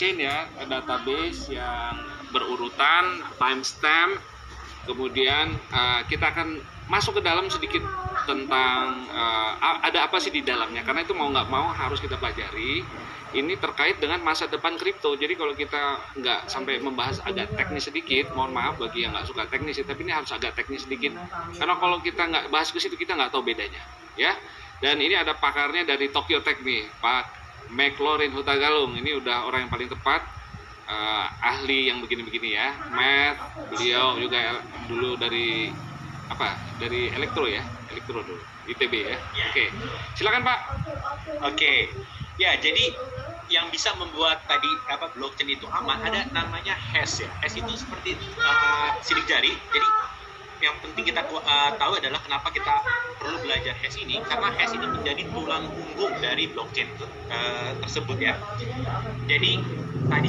blockchain 0.00 0.16
ya, 0.16 0.48
database 0.64 1.52
yang 1.52 1.92
berurutan, 2.32 3.20
timestamp, 3.36 4.16
kemudian 4.88 5.52
uh, 5.76 6.00
kita 6.08 6.32
akan 6.32 6.56
masuk 6.88 7.20
ke 7.20 7.22
dalam 7.28 7.52
sedikit 7.52 7.84
tentang 8.24 9.04
uh, 9.12 9.60
ada 9.60 10.08
apa 10.08 10.16
sih 10.16 10.32
di 10.32 10.40
dalamnya? 10.40 10.88
Karena 10.88 11.04
itu 11.04 11.12
mau 11.12 11.28
nggak 11.28 11.52
mau 11.52 11.68
harus 11.76 12.00
kita 12.00 12.16
pelajari. 12.16 12.80
Ini 13.36 13.60
terkait 13.60 14.00
dengan 14.00 14.24
masa 14.24 14.48
depan 14.48 14.80
kripto. 14.80 15.12
Jadi 15.20 15.36
kalau 15.36 15.52
kita 15.52 16.00
nggak 16.16 16.48
sampai 16.48 16.80
membahas 16.80 17.20
agak 17.20 17.52
teknis 17.52 17.92
sedikit 17.92 18.32
mohon 18.32 18.56
maaf 18.56 18.80
bagi 18.80 19.04
yang 19.04 19.12
nggak 19.12 19.28
suka 19.28 19.52
teknis 19.52 19.84
tapi 19.84 20.00
ini 20.08 20.16
harus 20.16 20.32
agak 20.32 20.56
teknis 20.56 20.88
sedikit. 20.88 21.12
Karena 21.60 21.76
kalau 21.76 22.00
kita 22.00 22.24
nggak 22.24 22.48
bahas 22.48 22.72
ke 22.72 22.80
situ 22.80 22.96
kita 22.96 23.20
nggak 23.20 23.36
tahu 23.36 23.44
bedanya 23.44 23.84
ya. 24.16 24.32
Dan 24.80 24.96
ini 24.96 25.12
ada 25.12 25.36
pakarnya 25.36 25.84
dari 25.84 26.08
Tokyo 26.08 26.40
Tech 26.40 26.64
nih 26.64 26.88
Pak 27.04 27.39
McLaurin 27.70 28.34
Hutagalung 28.34 28.98
ini 28.98 29.14
udah 29.16 29.46
orang 29.46 29.66
yang 29.66 29.72
paling 29.72 29.88
tepat 29.90 30.22
uh, 30.90 31.26
ahli 31.38 31.88
yang 31.90 32.02
begini-begini 32.02 32.58
ya. 32.58 32.74
Math 32.90 33.38
beliau 33.70 34.18
juga 34.18 34.58
dulu 34.90 35.14
dari 35.16 35.70
apa 36.30 36.58
dari 36.82 37.10
elektro 37.14 37.46
ya? 37.46 37.62
Elektro 37.90 38.22
dulu 38.26 38.42
ITB 38.70 38.94
ya? 39.06 39.18
Oke 39.18 39.50
okay. 39.50 39.68
silakan 40.18 40.42
pak. 40.42 40.58
Oke 41.46 41.54
okay. 41.54 41.78
ya 42.38 42.58
jadi 42.58 42.94
yang 43.50 43.66
bisa 43.74 43.90
membuat 43.98 44.46
tadi 44.46 44.70
apa 44.86 45.10
blockchain 45.10 45.50
itu 45.50 45.66
aman 45.66 45.98
ada 46.06 46.26
namanya 46.30 46.74
hash 46.74 47.22
ya. 47.22 47.30
Hash 47.42 47.58
itu 47.58 47.70
seperti 47.74 48.14
uh, 48.38 48.94
sidik 49.02 49.26
jari. 49.26 49.50
Jadi 49.74 49.88
yang 50.60 50.76
penting 50.84 51.08
kita 51.08 51.24
uh, 51.24 51.70
tahu 51.80 51.96
adalah 51.96 52.20
kenapa 52.20 52.52
kita 52.52 52.84
perlu 53.16 53.40
belajar 53.40 53.72
hash 53.80 53.96
ini 53.96 54.20
karena 54.28 54.48
hash 54.52 54.76
ini 54.76 54.86
menjadi 54.88 55.22
tulang 55.32 55.64
punggung 55.72 56.12
dari 56.20 56.52
blockchain 56.52 56.88
uh, 57.32 57.72
tersebut 57.80 58.18
ya. 58.20 58.36
Jadi 59.24 59.60
tadi 60.08 60.28